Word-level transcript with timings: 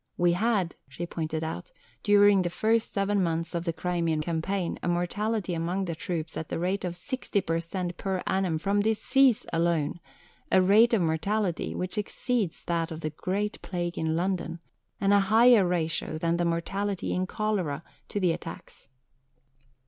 "We 0.17 0.31
had," 0.31 0.73
she 0.89 1.05
pointed 1.05 1.43
out, 1.43 1.71
"during 2.01 2.41
the 2.41 2.49
first 2.49 2.91
seven 2.91 3.21
months 3.21 3.53
of 3.53 3.65
the 3.65 3.71
Crimean 3.73 4.19
campaign, 4.21 4.79
a 4.81 4.87
mortality 4.87 5.53
among 5.53 5.85
the 5.85 5.93
troops 5.93 6.35
at 6.35 6.49
the 6.49 6.57
rate 6.57 6.83
of 6.83 6.95
60 6.95 7.39
per 7.41 7.59
cent 7.59 7.97
per 7.97 8.23
annum 8.25 8.57
from 8.57 8.79
disease 8.79 9.45
alone, 9.53 9.99
a 10.51 10.59
rate 10.59 10.95
of 10.95 11.03
mortality 11.03 11.75
which 11.75 11.99
exceeds 11.99 12.63
that 12.63 12.89
of 12.89 13.01
the 13.01 13.11
Great 13.11 13.61
Plague 13.61 13.95
in 13.95 14.15
London, 14.15 14.57
and 14.99 15.13
a 15.13 15.19
higher 15.19 15.67
ratio 15.67 16.17
than 16.17 16.37
the 16.37 16.45
mortality 16.45 17.13
in 17.13 17.27
cholera 17.27 17.83
to 18.09 18.19
the 18.19 18.31
attacks." 18.31 18.87